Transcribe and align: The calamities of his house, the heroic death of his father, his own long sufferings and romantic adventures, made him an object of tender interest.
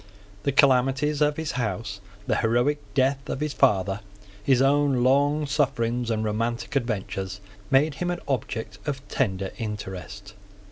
The 0.41 0.51
calamities 0.51 1.21
of 1.21 1.37
his 1.37 1.51
house, 1.51 2.01
the 2.25 2.37
heroic 2.37 2.79
death 2.95 3.29
of 3.29 3.39
his 3.39 3.53
father, 3.53 3.99
his 4.43 4.59
own 4.59 5.03
long 5.03 5.45
sufferings 5.45 6.09
and 6.09 6.23
romantic 6.23 6.75
adventures, 6.75 7.39
made 7.69 7.93
him 7.93 8.09
an 8.09 8.19
object 8.27 8.79
of 8.87 9.07
tender 9.09 9.51
interest. 9.59 10.33